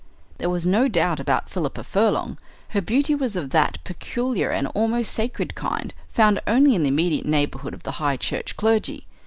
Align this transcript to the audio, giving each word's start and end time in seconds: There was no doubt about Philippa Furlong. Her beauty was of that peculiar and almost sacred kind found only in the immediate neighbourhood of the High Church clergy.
There 0.39 0.49
was 0.49 0.65
no 0.65 0.87
doubt 0.87 1.19
about 1.19 1.47
Philippa 1.47 1.83
Furlong. 1.83 2.39
Her 2.69 2.81
beauty 2.81 3.13
was 3.13 3.35
of 3.35 3.51
that 3.51 3.77
peculiar 3.83 4.49
and 4.49 4.65
almost 4.73 5.13
sacred 5.13 5.53
kind 5.53 5.93
found 6.09 6.41
only 6.47 6.73
in 6.73 6.81
the 6.81 6.87
immediate 6.87 7.27
neighbourhood 7.27 7.75
of 7.75 7.83
the 7.83 7.91
High 8.01 8.17
Church 8.17 8.57
clergy. 8.57 9.05